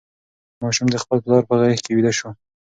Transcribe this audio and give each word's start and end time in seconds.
ماشوم 0.61 0.87
د 0.91 0.95
خپل 1.03 1.17
پلار 1.23 1.43
په 1.49 1.55
غېږ 1.59 1.79
کې 1.85 1.91
ویده 1.95 2.11
شو. 2.17 2.29